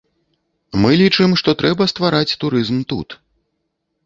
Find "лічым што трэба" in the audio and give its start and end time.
1.01-1.87